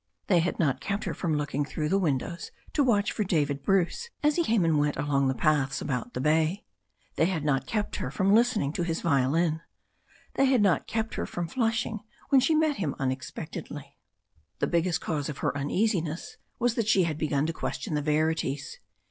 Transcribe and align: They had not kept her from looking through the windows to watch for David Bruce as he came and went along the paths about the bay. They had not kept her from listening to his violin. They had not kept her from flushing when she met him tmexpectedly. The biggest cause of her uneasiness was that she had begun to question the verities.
They 0.25 0.39
had 0.39 0.57
not 0.57 0.81
kept 0.81 1.03
her 1.03 1.13
from 1.13 1.37
looking 1.37 1.63
through 1.63 1.89
the 1.89 1.99
windows 1.99 2.49
to 2.73 2.83
watch 2.83 3.11
for 3.11 3.23
David 3.23 3.61
Bruce 3.61 4.09
as 4.23 4.35
he 4.35 4.43
came 4.43 4.65
and 4.65 4.79
went 4.79 4.97
along 4.97 5.27
the 5.27 5.35
paths 5.35 5.79
about 5.79 6.15
the 6.15 6.19
bay. 6.19 6.65
They 7.17 7.27
had 7.27 7.45
not 7.45 7.67
kept 7.67 7.97
her 7.97 8.09
from 8.09 8.33
listening 8.33 8.73
to 8.73 8.81
his 8.83 9.01
violin. 9.01 9.61
They 10.33 10.45
had 10.45 10.63
not 10.63 10.87
kept 10.87 11.13
her 11.13 11.27
from 11.27 11.47
flushing 11.47 11.99
when 12.29 12.41
she 12.41 12.55
met 12.55 12.77
him 12.77 12.95
tmexpectedly. 12.99 13.93
The 14.57 14.65
biggest 14.65 15.01
cause 15.01 15.29
of 15.29 15.37
her 15.37 15.55
uneasiness 15.55 16.37
was 16.57 16.73
that 16.73 16.87
she 16.87 17.03
had 17.03 17.19
begun 17.19 17.45
to 17.45 17.53
question 17.53 17.93
the 17.93 18.01
verities. 18.01 18.79